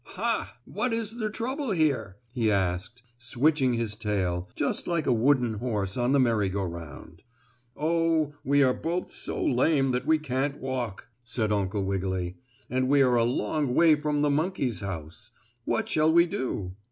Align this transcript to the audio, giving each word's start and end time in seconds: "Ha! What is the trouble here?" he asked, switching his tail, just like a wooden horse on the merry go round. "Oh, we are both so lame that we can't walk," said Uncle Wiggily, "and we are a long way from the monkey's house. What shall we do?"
"Ha! 0.17 0.57
What 0.65 0.93
is 0.93 1.19
the 1.19 1.29
trouble 1.29 1.69
here?" 1.69 2.17
he 2.33 2.49
asked, 2.49 3.03
switching 3.19 3.73
his 3.75 3.95
tail, 3.95 4.49
just 4.55 4.87
like 4.87 5.05
a 5.05 5.13
wooden 5.13 5.59
horse 5.59 5.95
on 5.95 6.11
the 6.11 6.19
merry 6.19 6.49
go 6.49 6.63
round. 6.63 7.21
"Oh, 7.77 8.33
we 8.43 8.63
are 8.63 8.73
both 8.73 9.11
so 9.11 9.39
lame 9.45 9.91
that 9.91 10.07
we 10.07 10.17
can't 10.17 10.57
walk," 10.57 11.07
said 11.23 11.51
Uncle 11.51 11.83
Wiggily, 11.85 12.37
"and 12.67 12.87
we 12.87 13.03
are 13.03 13.13
a 13.15 13.23
long 13.23 13.75
way 13.75 13.93
from 13.93 14.23
the 14.23 14.31
monkey's 14.31 14.79
house. 14.79 15.29
What 15.65 15.87
shall 15.87 16.11
we 16.11 16.25
do?" 16.25 16.73